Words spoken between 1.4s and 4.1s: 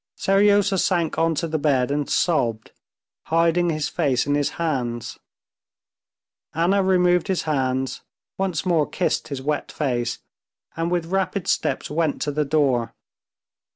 the bed and sobbed, hiding his